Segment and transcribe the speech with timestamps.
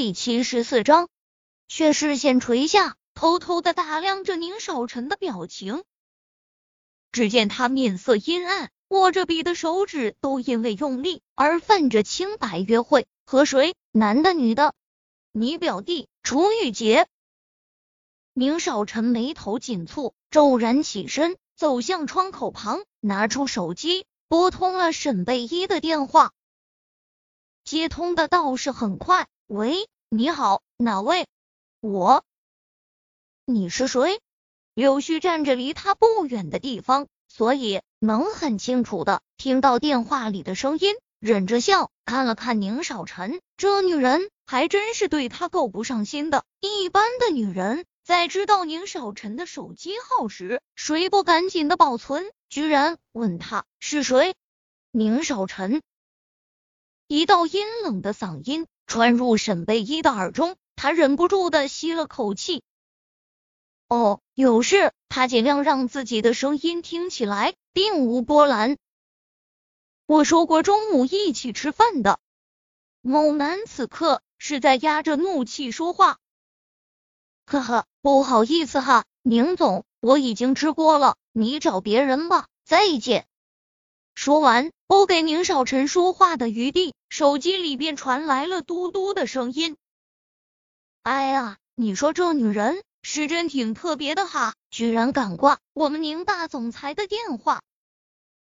[0.00, 1.08] 第七十四章，
[1.66, 5.82] 却视线垂下，偷偷的打量着宁少臣的表情。
[7.10, 12.60] 只见他面色阴暗，握着笔的手指都因为用力而泛着青白。
[12.60, 13.74] 约会和谁？
[13.90, 14.72] 男的女的？
[15.32, 17.08] 你表弟楚雨洁。
[18.34, 26.32] 宁少臣眉头紧蹙，骤然起身，走向窗口旁，拿出手机，拨通了沈贝依的电话。
[27.64, 29.26] 接通的倒是很快。
[29.48, 31.26] 喂，你好，哪位？
[31.80, 32.22] 我。
[33.46, 34.20] 你是谁？
[34.74, 40.94] 柳絮站着离他不远的地方，所以能很清楚的听到电话里的声音。
[41.18, 46.44] 忍着笑看了看宁少臣，这女人还真是对他够不上心的。
[46.60, 52.30] 一般的女人在知道宁少臣的手机号时，谁不赶紧的保存？
[52.50, 54.34] 居然问他是谁？
[54.90, 55.80] 宁少臣。
[57.06, 58.66] 一道阴冷的嗓音。
[58.88, 62.62] 传入沈贝依的耳中，他忍不住的吸了口气。
[63.86, 64.92] 哦，有事。
[65.10, 68.76] 他尽量让自己的声音听起来并无波澜。
[70.06, 72.18] 我说过中午一起吃饭的。
[73.00, 76.18] 某男此刻是在压着怒气说话。
[77.46, 83.26] 呵呵，不好意思哈，宁总，我已经吃过了，你找别人吧，再见。
[84.14, 89.76] 说完，不给宁少臣说话的余地，手机里便传来了嘟嘟的声音。
[91.02, 97.62] 哎呀，你说这女人是真挺特别的哈，居然敢挂我们宁大总裁的电话。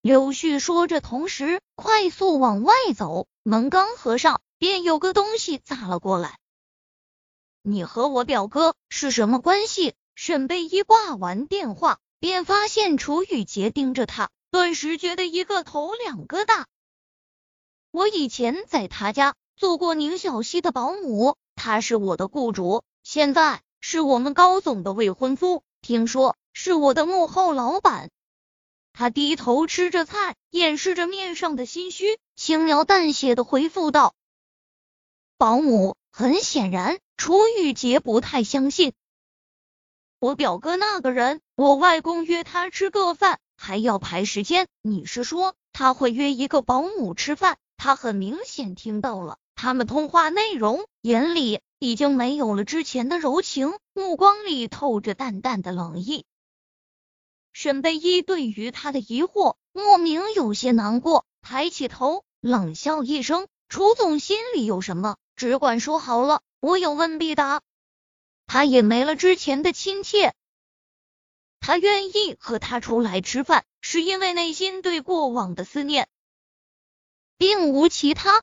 [0.00, 6.38] 柳絮说着，同时快速往外走，门刚合上，便有个东西砸了过来。
[7.62, 9.94] 你和我表哥是什么关系？
[10.14, 14.30] 沈贝依挂完电话，便发现楚雨洁盯着他。
[14.50, 16.66] 顿时觉得一个头两个大。
[17.96, 28.10] 我以前在他家做过宁小溪的保姆，他是我的雇主，现在是我们高总的未婚夫，听说是我的幕后老板。
[28.92, 34.14] 他低头吃着菜，掩饰着面上的心虚，轻描淡写的回复道
[35.38, 38.92] ：“保姆。”很显然，楚雨洁不太相信。
[40.18, 43.40] 我表哥那个人，我外公约他吃个饭。
[43.56, 47.56] 还要排时间，你是说他会约一个保姆吃饭？
[47.86, 56.24] 他很明显听到了他们通话内容，眼里已经没有了之前的柔情，目光里透着淡淡的冷意。
[57.52, 67.62] 沈贝依对于他的疑惑莫名有些难过，抬起头冷笑一声：“楚总心里有什么，只管说好了，我有问必答。”
[68.48, 70.34] 他也没了之前的亲切。
[71.60, 76.08] 他愿意和他出来吃饭，是因为内心对过往的思念，
[77.38, 78.42] 并无其他。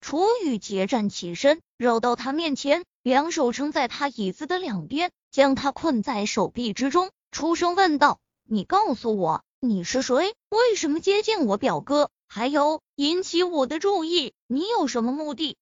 [0.00, 10.34] 楚雨洁站起身，绕到他面前，两手撑在他椅子的两边，将他困在手臂之中，出声问道：“你告诉我，你是谁？
[10.48, 12.10] 为什么接近我表哥？
[12.28, 15.56] 还有引起我的注意，你有什么目的？”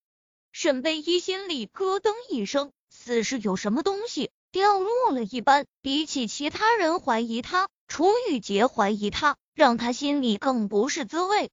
[0.52, 4.30] 沈贝依心里咯噔一声，似是有什么东西。
[4.52, 11.50] 掉落了一般，比起其他人怀疑他，楚雨洁怀疑他，让他心里更不是滋味。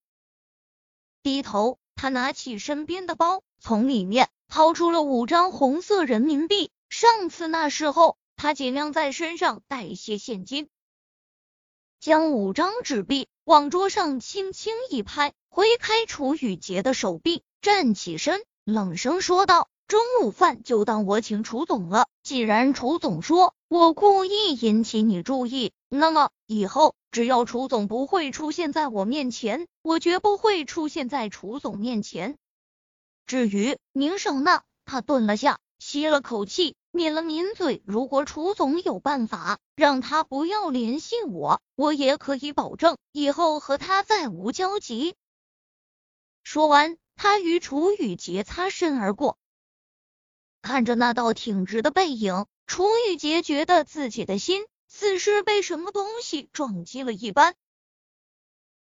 [1.23, 6.71] 低头，他拿起身边的包，从里面掏出了五张红色人民币。
[6.89, 10.67] 上次那时候，他尽量在身上带一些现金。
[11.99, 19.69] 将五张纸币往桌上轻轻一拍，挥开楚雨洁的手臂，站起身，冷声说道。
[19.87, 22.07] 中午饭就当我请楚总了。
[22.23, 32.37] 既然楚总说我故意引起你注意，那么以后只要楚总不会出现在我面前，我绝不会出现在楚总面前。
[33.25, 34.61] 至于宁少呢？
[34.85, 37.83] 他顿了下，吸了口气，抿了抿嘴。
[37.85, 45.15] 如果楚总有办法让他不要联系我，我也可以保证以后和他再无交集。
[46.41, 49.37] 说完，他与楚雨洁擦身而过。
[50.61, 57.55] 看着那道挺直的背影，楚雨洁觉得自己的心似是被什么东西撞击了一般，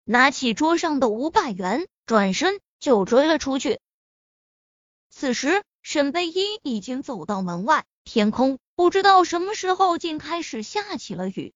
[0.03, 3.79] 拿起桌上的五百元，转身就追了出去。
[5.09, 11.53] 此时，沈贝依已经走到门外，天空不知道什么时候竟开始下起了雨。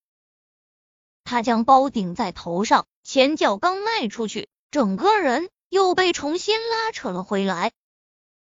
[1.25, 7.73] 他将包顶在头上，前脚刚迈出去，整个人又被重新拉扯了回来。